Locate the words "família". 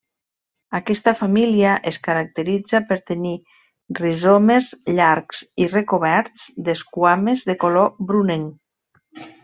1.19-1.73